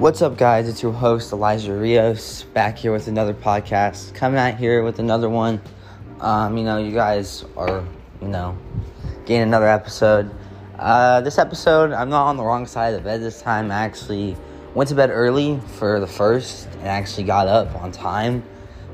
[0.00, 0.66] What's up, guys?
[0.66, 4.14] It's your host, Elijah Rios, back here with another podcast.
[4.14, 5.60] Coming out here with another one.
[6.20, 7.84] Um, you know, you guys are,
[8.22, 8.56] you know,
[9.26, 10.34] getting another episode.
[10.78, 13.70] Uh, this episode, I'm not on the wrong side of the bed this time.
[13.70, 14.38] I actually
[14.72, 18.42] went to bed early for the first and actually got up on time.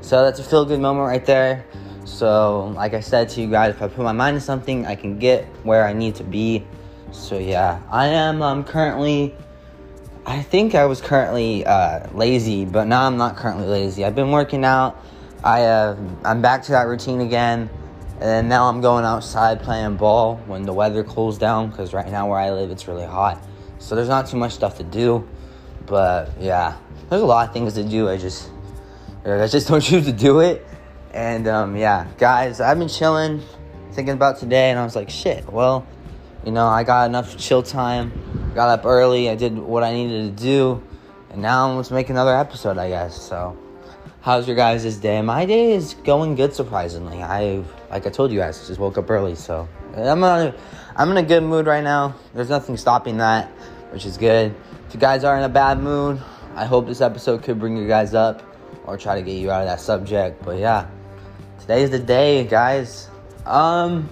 [0.01, 1.65] So that's a feel good moment right there.
[2.03, 4.95] So, like I said to you guys, if I put my mind to something, I
[4.95, 6.67] can get where I need to be.
[7.13, 9.33] So, yeah, I am um, currently
[10.27, 14.03] I think I was currently uh, lazy, but now I'm not currently lazy.
[14.03, 15.01] I've been working out.
[15.41, 17.69] I uh, I'm back to that routine again,
[18.19, 21.69] and now I'm going outside playing ball when the weather cools down.
[21.69, 23.41] Because right now where I live, it's really hot,
[23.79, 25.25] so there's not too much stuff to do.
[25.85, 26.75] But yeah,
[27.09, 28.09] there's a lot of things to do.
[28.09, 28.49] I just
[29.23, 30.67] I just don't choose to do it.
[31.13, 33.41] And um, yeah, guys, I've been chilling,
[33.93, 35.49] thinking about today, and I was like, shit.
[35.49, 35.87] Well,
[36.45, 38.11] you know, I got enough chill time
[38.57, 39.29] got up early.
[39.29, 40.83] I did what I needed to do,
[41.29, 43.15] and now just make another episode, I guess.
[43.15, 43.55] So,
[44.21, 45.21] how's your guys' day?
[45.21, 47.21] My day is going good, surprisingly.
[47.21, 50.55] I, like I told you guys, just woke up early, so I'm on,
[50.95, 52.15] I'm in a good mood right now.
[52.33, 53.47] There's nothing stopping that,
[53.91, 54.55] which is good.
[54.87, 56.19] If you guys are in a bad mood,
[56.55, 58.41] I hope this episode could bring you guys up
[58.85, 60.43] or try to get you out of that subject.
[60.43, 60.87] But yeah,
[61.59, 63.07] today's the day, guys.
[63.45, 64.09] Um,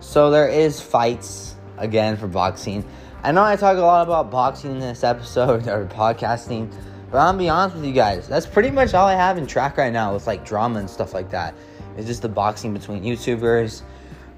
[0.00, 2.84] so there is fights again for boxing.
[3.26, 6.70] I know I talk a lot about boxing in this episode or podcasting,
[7.10, 8.28] but I'm gonna be honest with you guys.
[8.28, 11.12] That's pretty much all I have in track right now with like drama and stuff
[11.12, 11.52] like that.
[11.96, 13.82] It's just the boxing between YouTubers.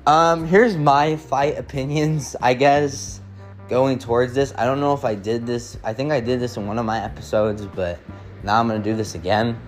[0.06, 3.20] Um, here's my fight opinions, I guess,
[3.68, 4.54] going towards this.
[4.56, 5.76] I don't know if I did this.
[5.84, 7.98] I think I did this in one of my episodes, but
[8.42, 9.60] now I'm gonna do this again.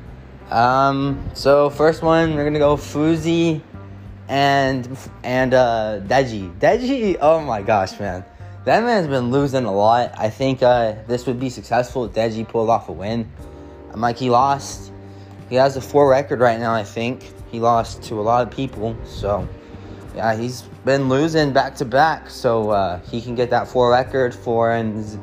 [0.49, 3.61] Um, so first one, we're gonna go Fousey
[4.29, 6.59] and and uh Deji.
[6.59, 8.25] Deji, oh my gosh, man.
[8.65, 10.13] That man's been losing a lot.
[10.19, 13.31] I think uh, this would be successful if Deji pulled off a win.
[13.93, 14.93] I'm like he lost.
[15.49, 17.25] He has a four record right now, I think.
[17.51, 18.97] He lost to a lot of people.
[19.07, 19.49] So,
[20.15, 22.29] yeah, he's been losing back to back.
[22.29, 25.19] So uh, he can get that four record, four and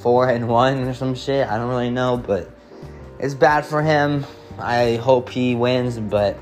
[0.00, 1.48] four and one or some shit.
[1.48, 2.50] I don't really know, but
[3.18, 4.24] it's bad for him.
[4.58, 5.98] I hope he wins.
[5.98, 6.38] But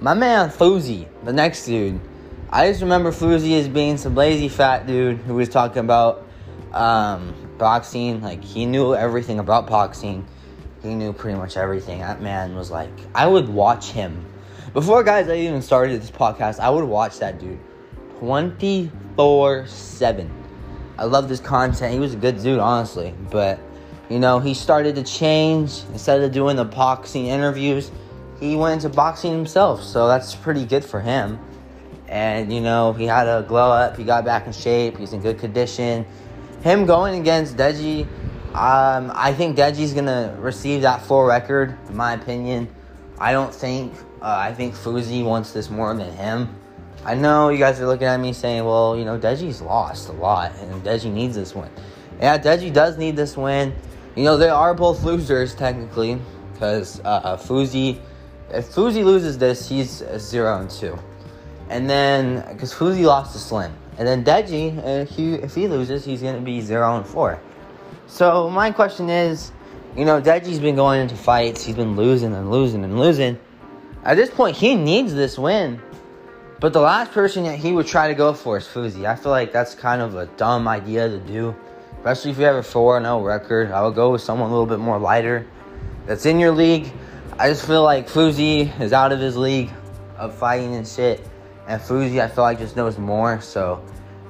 [0.00, 2.00] my man Fousey, the next dude,
[2.52, 6.26] I just remember Fousey as being some lazy fat dude who was talking about
[6.72, 8.20] um, boxing.
[8.22, 10.26] Like he knew everything about boxing.
[10.82, 12.00] He knew pretty much everything.
[12.00, 14.26] That man was like, I would watch him.
[14.72, 17.60] Before guys, I even started this podcast, I would watch that dude
[18.18, 20.30] 24 7.
[20.98, 21.92] I love this content.
[21.92, 23.14] He was a good dude, honestly.
[23.30, 23.60] But,
[24.08, 25.84] you know, he started to change.
[25.92, 27.92] Instead of doing the boxing interviews,
[28.40, 29.84] he went into boxing himself.
[29.84, 31.38] So that's pretty good for him
[32.10, 33.96] and you know he had a glow up.
[33.96, 34.98] He got back in shape.
[34.98, 36.04] He's in good condition.
[36.62, 38.02] Him going against Deji,
[38.52, 41.78] um, I think Deji's gonna receive that full record.
[41.88, 42.68] In my opinion,
[43.18, 43.94] I don't think.
[44.20, 46.54] Uh, I think Fousey wants this more than him.
[47.06, 50.12] I know you guys are looking at me saying, "Well, you know, Deji's lost a
[50.12, 51.70] lot, and Deji needs this win."
[52.20, 53.72] Yeah, Deji does need this win.
[54.16, 56.20] You know, they are both losers technically,
[56.52, 58.00] because uh, Fousey,
[58.52, 60.98] if Fousey loses this, he's zero and two.
[61.70, 63.72] And then, because Fousey lost to Slim.
[63.96, 67.40] And then Deji, if he, if he loses, he's going to be 0 and 4.
[68.06, 69.52] So, my question is
[69.96, 73.38] you know, Deji's been going into fights, he's been losing and losing and losing.
[74.04, 75.80] At this point, he needs this win.
[76.60, 79.06] But the last person that he would try to go for is Fousey.
[79.06, 81.54] I feel like that's kind of a dumb idea to do.
[81.96, 83.72] Especially if you have a 4 0 record.
[83.72, 85.46] I would go with someone a little bit more lighter
[86.06, 86.92] that's in your league.
[87.38, 89.70] I just feel like Fousey is out of his league
[90.18, 91.26] of fighting and shit.
[91.70, 93.40] And Fousey, I feel like just knows more.
[93.40, 93.80] So,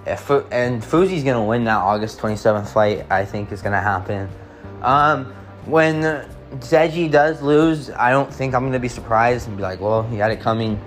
[0.04, 4.28] if and Fousey's gonna win that August 27th fight, I think is gonna happen.
[4.82, 5.32] Um,
[5.64, 6.02] when
[6.56, 10.18] Deji does lose, I don't think I'm gonna be surprised and be like, well, he
[10.18, 10.78] had it coming.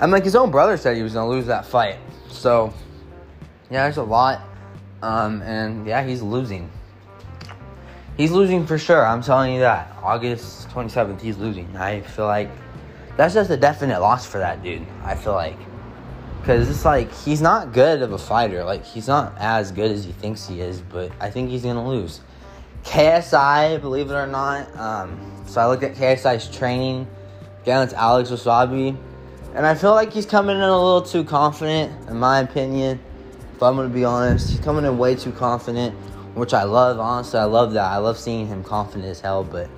[0.00, 1.98] I'm like his own brother said he was gonna lose that fight.
[2.30, 2.74] So,
[3.70, 4.40] yeah, there's a lot.
[5.02, 6.68] Um, and yeah, he's losing.
[8.16, 9.06] He's losing for sure.
[9.06, 9.94] I'm telling you that.
[10.02, 11.76] August 27th, he's losing.
[11.76, 12.50] I feel like
[13.16, 14.84] that's just a definite loss for that dude.
[15.04, 15.56] I feel like
[16.46, 18.62] because it's like he's not good of a fighter.
[18.62, 20.80] Like he's not as good as he thinks he is.
[20.80, 22.20] But I think he's gonna lose.
[22.84, 24.74] KSI, believe it or not.
[24.78, 27.08] Um, so I looked at KSI's training
[27.62, 28.96] against Alex Wassabi,
[29.56, 33.00] and I feel like he's coming in a little too confident, in my opinion.
[33.56, 35.96] If I'm gonna be honest, he's coming in way too confident,
[36.36, 37.00] which I love.
[37.00, 37.90] Honestly, I love that.
[37.90, 39.42] I love seeing him confident as hell.
[39.42, 39.68] But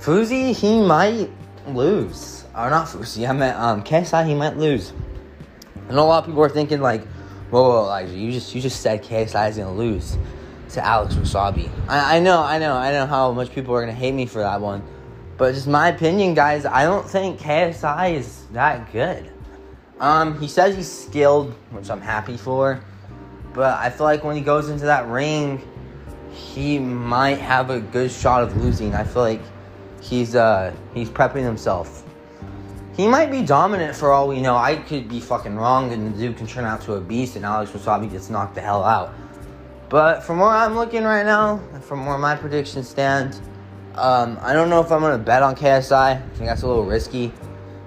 [0.00, 1.30] Fousey, he might
[1.68, 3.28] lose, or not Fousey.
[3.28, 4.92] I meant um, KSI, he might lose.
[5.88, 7.06] I know a lot of people are thinking like,
[7.50, 10.18] whoa, whoa Elijah, you just you just said KSI is gonna lose.
[10.70, 11.70] to Alex Wassabi.
[11.88, 14.40] I, I know, I know, I know how much people are gonna hate me for
[14.40, 14.82] that one,
[15.38, 16.66] but just my opinion, guys.
[16.66, 19.32] I don't think KSI is that good.
[19.98, 22.80] Um, he says he's skilled, which I'm happy for,
[23.54, 25.66] but I feel like when he goes into that ring,
[26.32, 28.94] he might have a good shot of losing.
[28.94, 29.40] I feel like
[30.02, 32.04] he's uh he's prepping himself.
[32.98, 34.56] He might be dominant for all we know.
[34.56, 37.44] I could be fucking wrong, and the dude can turn out to a beast, and
[37.44, 39.14] Alex Wassabi gets knocked the hell out.
[39.88, 43.40] But from where I'm looking right now, from where my predictions stand,
[43.94, 46.16] um, I don't know if I'm gonna bet on KSI.
[46.16, 47.32] I think that's a little risky.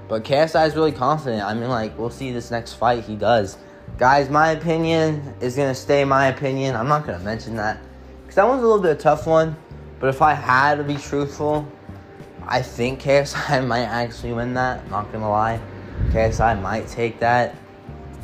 [0.08, 1.44] But KSI is really confident.
[1.44, 3.58] I mean, like, we'll see this next fight he does.
[3.98, 6.74] Guys, my opinion is gonna stay my opinion.
[6.74, 7.82] I'm not gonna mention that
[8.22, 9.58] because that one's a little bit tough one.
[10.00, 11.68] But if I had to be truthful,
[12.48, 14.90] I think KSI might actually win that.
[14.90, 15.60] Not gonna lie,
[16.10, 17.56] KSI might take that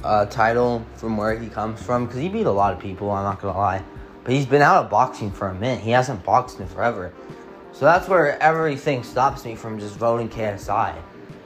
[0.04, 3.12] uh, title from where he comes from because he beat a lot of people.
[3.12, 3.84] I'm not gonna lie,
[4.24, 5.82] but he's been out of boxing for a minute.
[5.82, 7.14] He hasn't boxed in forever,
[7.72, 10.96] so that's where everything stops me from just voting KSI.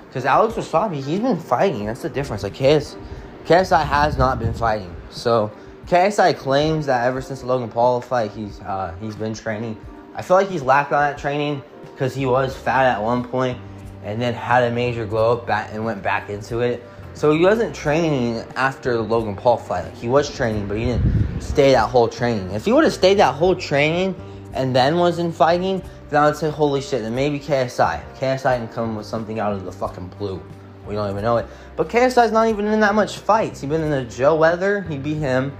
[0.07, 1.85] Because Alex Wassabi, he's been fighting.
[1.85, 2.43] That's the difference.
[2.43, 2.97] Like KS,
[3.45, 4.93] KSI has not been fighting.
[5.09, 5.51] So
[5.85, 9.77] KSI claims that ever since the Logan Paul fight, he's uh, he's been training.
[10.15, 13.57] I feel like he's lacked on that training because he was fat at one point
[14.03, 16.83] and then had a major glow up back and went back into it.
[17.13, 19.85] So he wasn't training after the Logan Paul fight.
[19.85, 22.51] Like he was training, but he didn't stay that whole training.
[22.51, 24.15] If he would have stayed that whole training
[24.53, 28.03] and then was in fighting, then I would say, holy shit, then maybe KSI.
[28.15, 30.41] KSI can come with something out of the fucking blue.
[30.85, 31.45] We don't even know it.
[31.75, 33.61] But KSI's not even in that much fights.
[33.61, 35.55] He's been in the Joe Weller, he beat him.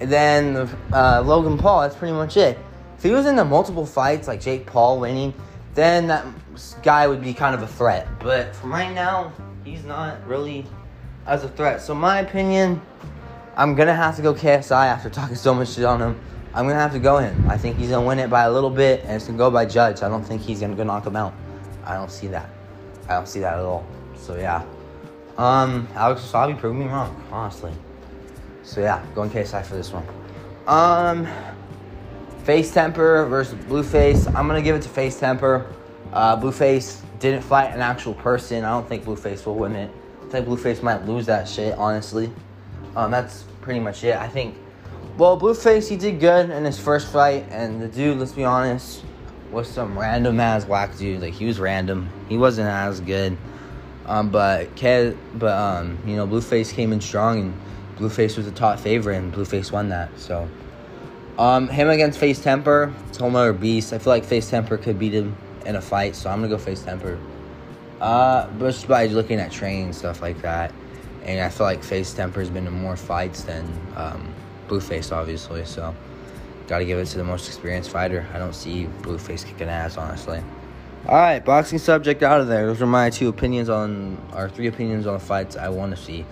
[0.00, 2.58] And then uh, Logan Paul, that's pretty much it.
[2.98, 5.32] If he was in the multiple fights, like Jake Paul winning,
[5.74, 6.26] then that
[6.82, 8.08] guy would be kind of a threat.
[8.18, 10.66] But for right now, he's not really
[11.24, 11.80] as a threat.
[11.80, 12.82] So my opinion,
[13.56, 16.20] I'm gonna have to go KSI after talking so much shit on him.
[16.52, 17.48] I'm gonna have to go him.
[17.48, 19.64] I think he's gonna win it by a little bit, and it's gonna go by
[19.64, 20.02] judge.
[20.02, 21.32] I don't think he's gonna go knock him out.
[21.84, 22.50] I don't see that.
[23.08, 23.86] I don't see that at all.
[24.16, 24.64] So yeah,
[25.36, 27.72] um, Alex Wassabi proved me wrong, honestly.
[28.64, 30.04] So yeah, going KSI for this one.
[30.66, 31.28] Um,
[32.48, 34.26] FaZe Temperrr versus Blueface.
[34.28, 35.70] I'm gonna give it to FaZe Temperrr.
[36.14, 38.64] Uh, Blueface didn't fight an actual person.
[38.64, 39.90] I don't think Blueface will win it.
[40.22, 42.32] I think Blueface might lose that shit, honestly.
[42.96, 44.16] Um, that's pretty much it.
[44.16, 44.56] I think.
[45.18, 49.04] Well, Blueface he did good in his first fight, and the dude, let's be honest,
[49.52, 51.20] was some random ass whack dude.
[51.20, 52.08] Like he was random.
[52.30, 53.36] He wasn't as good.
[54.06, 57.60] Um, but Ke- but um, you know, Blueface came in strong, and
[57.98, 60.08] Blueface was the top favorite, and Blueface won that.
[60.18, 60.48] So.
[61.38, 63.92] Um, him against FaZe Temperrr, it's a whole other beast.
[63.92, 66.58] I feel like FaZe Temperrr could beat him in a fight, so I'm gonna go
[66.58, 67.18] FaZe Temperrr.
[68.00, 70.72] Uh, but just by looking at training stuff like that,
[71.24, 74.32] and I feel like Face Temper's been in more fights than um,
[74.66, 75.64] Blueface, obviously.
[75.64, 75.94] So,
[76.66, 78.26] gotta give it to the most experienced fighter.
[78.32, 80.42] I don't see Blueface kicking ass, honestly.
[81.06, 82.66] All right, boxing subject out of there.
[82.66, 86.02] Those are my two opinions on, or three opinions on the fights I want to
[86.02, 86.24] see.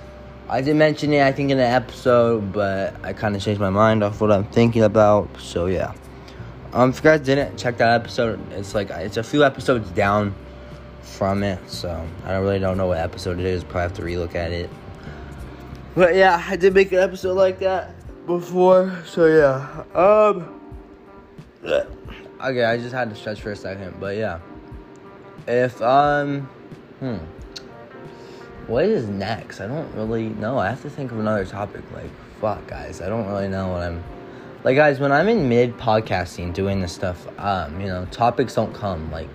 [0.48, 3.70] I did mention it, I think, in the episode, but I kind of changed my
[3.70, 5.28] mind off what I'm thinking about.
[5.40, 5.92] So yeah.
[6.72, 10.34] Um, if you guys didn't check that episode, it's like it's a few episodes down
[11.00, 13.64] from it, so I don't really don't know what episode it is.
[13.64, 14.70] Probably have to relook at it.
[15.94, 17.94] But yeah, I did make an episode like that
[18.26, 19.84] before, so yeah.
[19.98, 20.60] Um.
[21.64, 24.40] Okay, I just had to stretch for a second, but yeah.
[25.48, 26.42] If um,
[27.00, 27.16] hmm.
[28.66, 29.60] What is next?
[29.60, 30.58] I don't really know.
[30.58, 31.82] I have to think of another topic.
[31.92, 33.00] Like, fuck, guys.
[33.00, 34.02] I don't really know what I'm.
[34.64, 38.74] Like, guys, when I'm in mid podcasting doing this stuff, um, you know, topics don't
[38.74, 39.28] come, like,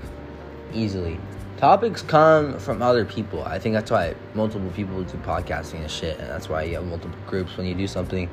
[0.74, 1.18] easily.
[1.56, 3.42] Topics come from other people.
[3.46, 6.86] I think that's why multiple people do podcasting and shit, and that's why you have
[6.86, 8.30] multiple groups when you do something.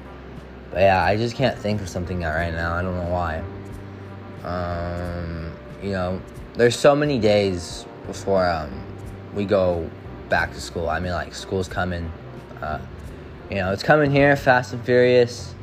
[0.73, 2.75] But yeah, I just can't think of something right now.
[2.75, 3.45] I don't know why.
[4.43, 6.21] Um, you know,
[6.55, 8.85] there's so many days before um,
[9.35, 9.89] we go
[10.29, 10.89] back to school.
[10.89, 12.13] I mean, like school's coming.
[12.61, 12.81] Uh,
[13.51, 15.55] you know, it's coming here, Fast and Furious.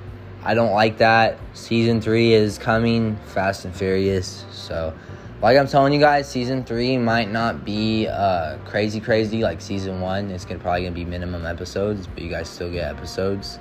[0.43, 1.39] I don't like that.
[1.53, 4.45] Season three is coming, Fast and Furious.
[4.51, 4.93] So,
[5.41, 10.01] like I'm telling you guys, season three might not be uh, crazy, crazy like season
[10.01, 10.31] one.
[10.31, 13.59] It's gonna probably gonna be minimum episodes, but you guys still get episodes.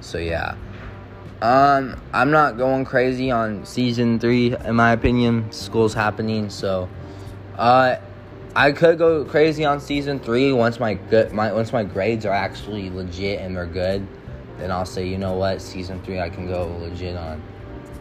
[0.00, 0.56] So yeah.
[1.42, 5.50] Um, I'm not going crazy on season three, in my opinion.
[5.52, 6.88] School's happening, so
[7.56, 7.96] uh,
[8.54, 12.32] I could go crazy on season three once my good my once my grades are
[12.32, 14.06] actually legit and they're good.
[14.58, 17.42] Then I'll say, you know what, season three I can go legit on.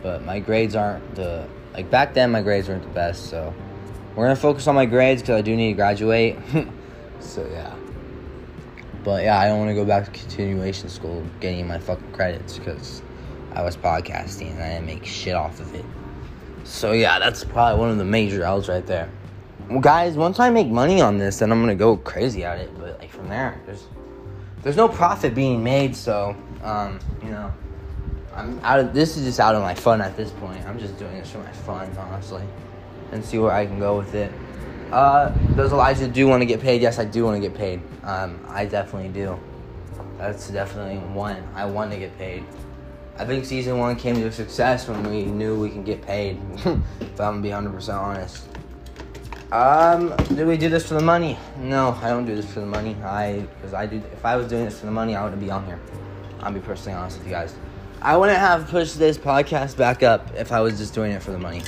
[0.01, 2.31] But my grades aren't the like back then.
[2.31, 3.53] My grades weren't the best, so
[4.15, 6.37] we're gonna focus on my grades because I do need to graduate.
[7.19, 7.75] so yeah.
[9.03, 12.57] But yeah, I don't want to go back to continuation school getting my fucking credits
[12.57, 13.01] because
[13.53, 15.85] I was podcasting and I didn't make shit off of it.
[16.63, 19.09] So yeah, that's probably one of the major L's right there.
[19.81, 22.71] Guys, once I make money on this, then I'm gonna go crazy at it.
[22.79, 23.85] But like from there, there's
[24.63, 25.95] there's no profit being made.
[25.95, 27.53] So um, you know,
[28.33, 30.65] I'm out of this is just out of my fun at this point.
[30.65, 32.43] I'm just doing this for my fun, honestly,
[33.11, 34.31] and see where I can go with it.
[34.91, 36.81] Uh, does Elijah do want to get paid?
[36.81, 37.79] Yes, I do want to get paid.
[38.03, 39.39] Um, I definitely do.
[40.17, 41.47] That's definitely one.
[41.53, 42.43] I want to get paid.
[43.19, 46.39] I think season one came to a success when we knew we can get paid.
[46.65, 48.47] if I'm gonna be 100% honest.
[49.51, 51.37] Um, do we do this for the money?
[51.57, 52.95] No, I don't do this for the money.
[53.03, 53.97] I, because I do.
[54.13, 55.79] If I was doing this for the money, I wouldn't be on here.
[56.41, 57.55] I'll be personally honest with you guys.
[58.01, 61.31] I wouldn't have pushed this podcast back up if I was just doing it for
[61.31, 61.63] the money.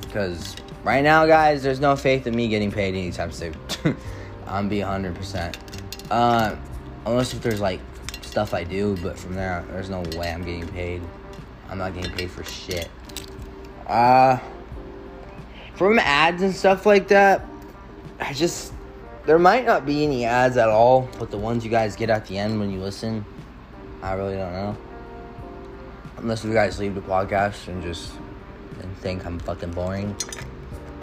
[0.00, 3.54] Because right now, guys, there's no faith in me getting paid anytime soon.
[4.46, 5.54] I'm be 100%.
[6.10, 6.56] Uh,
[7.04, 7.80] unless if there's like
[8.22, 11.02] stuff I do, but from there, there's no way I'm getting paid.
[11.68, 12.88] I'm not getting paid for shit.
[13.86, 14.38] Uh,
[15.76, 17.46] from ads and stuff like that,
[18.18, 18.72] I just
[19.26, 22.26] there might not be any ads at all, but the ones you guys get at
[22.26, 23.24] the end when you listen,
[24.02, 24.76] I really don't know.
[26.18, 28.12] Unless you guys leave the podcast and just
[28.80, 30.16] and think I'm fucking boring.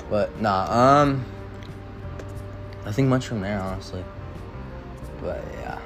[0.09, 1.23] But nah, um
[2.85, 4.03] nothing much from there honestly.
[5.21, 5.79] But yeah.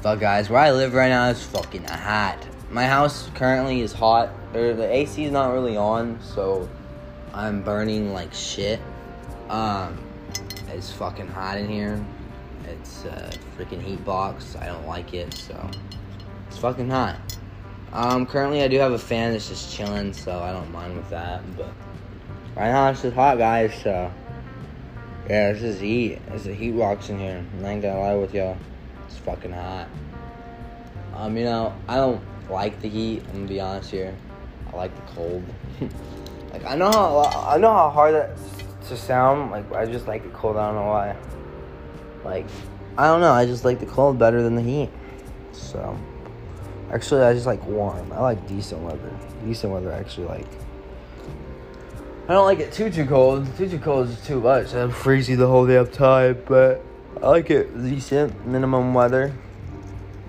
[0.00, 2.38] Fuck guys, where I live right now is fucking hot.
[2.70, 4.30] My house currently is hot.
[4.52, 6.68] The AC is not really on, so
[7.34, 8.80] I'm burning like shit.
[9.48, 9.98] Um,
[10.68, 12.04] it's fucking hot in here.
[12.64, 14.56] It's a freaking heat box.
[14.56, 15.70] I don't like it, so
[16.48, 17.18] it's fucking hot.
[17.92, 21.08] Um, currently I do have a fan that's just chilling, so I don't mind with
[21.10, 21.42] that.
[21.56, 21.72] But
[22.56, 23.72] right now it's just hot, guys.
[23.82, 24.12] So
[25.28, 26.20] yeah, this is heat.
[26.28, 27.44] It's a heat box in here.
[27.62, 28.56] I ain't gonna lie with y'all.
[29.06, 29.88] It's fucking hot.
[31.14, 33.22] Um, you know, I don't like the heat.
[33.28, 34.14] I'm gonna be honest here.
[34.72, 35.44] I like the cold.
[36.52, 38.36] Like I know how I know how hard that
[38.88, 39.50] to sound.
[39.50, 40.56] Like I just like the cold.
[40.56, 41.16] I don't know why.
[42.24, 42.46] Like
[42.98, 43.32] I don't know.
[43.32, 44.90] I just like the cold better than the heat.
[45.52, 45.98] So
[46.92, 48.12] actually, I just like warm.
[48.12, 49.10] I like decent weather.
[49.44, 50.46] Decent weather, actually like.
[52.28, 53.46] I don't like it too too cold.
[53.56, 54.74] Too too cold is too much.
[54.74, 56.84] I'm freezing the whole day uptight, but
[57.22, 59.34] I like it decent minimum weather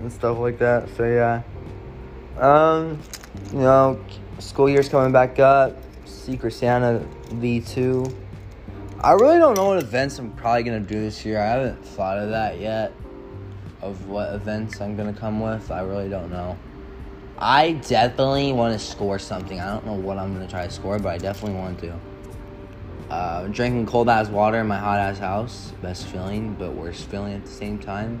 [0.00, 0.88] and stuff like that.
[0.96, 1.42] So yeah.
[2.38, 2.98] Um,
[3.52, 4.02] you know,
[4.38, 5.83] school year's coming back up.
[6.24, 8.14] Secret Santa V2.
[9.02, 11.38] I really don't know what events I'm probably gonna do this year.
[11.38, 12.94] I haven't thought of that yet.
[13.82, 15.70] Of what events I'm gonna come with.
[15.70, 16.56] I really don't know.
[17.36, 19.60] I definitely want to score something.
[19.60, 22.00] I don't know what I'm gonna try to score, but I definitely want to.
[23.10, 25.72] Uh, drinking cold ass water in my hot ass house.
[25.82, 28.18] Best feeling, but worst feeling at the same time.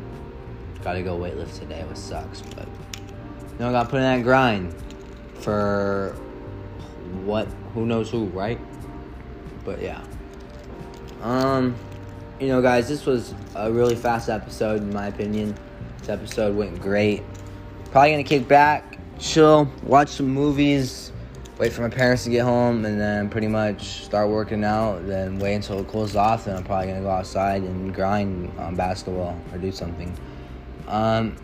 [0.82, 4.74] Gotta go weightlift today, which sucks, but you know, I gotta put in that grind
[5.40, 6.14] for
[7.24, 8.58] what who knows who, right?
[9.64, 10.02] But yeah.
[11.22, 11.74] Um,
[12.38, 15.56] you know, guys, this was a really fast episode, in my opinion.
[15.98, 17.22] This episode went great.
[17.90, 21.12] Probably gonna kick back, chill, watch some movies,
[21.58, 25.06] wait for my parents to get home, and then pretty much start working out.
[25.06, 26.44] Then wait until it cools off.
[26.44, 30.14] Then I'm probably gonna go outside and grind on basketball or do something.
[30.88, 31.36] Um,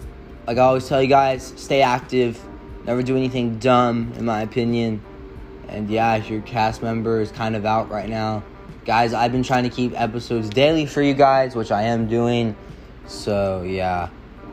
[0.46, 2.40] like I always tell you guys, stay active.
[2.84, 5.02] Never do anything dumb, in my opinion.
[5.70, 8.42] And yeah, your cast member is kind of out right now,
[8.84, 12.56] guys, I've been trying to keep episodes daily for you guys, which I am doing.
[13.06, 14.10] So yeah.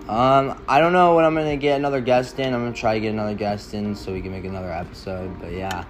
[0.07, 2.53] Um, I don't know when I'm gonna get another guest in.
[2.53, 5.39] I'm gonna try to get another guest in so we can make another episode.
[5.39, 5.85] But yeah,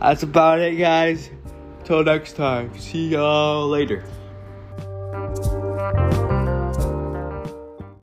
[0.00, 1.30] that's about it, guys.
[1.84, 2.76] Till next time.
[2.78, 4.04] See y'all later.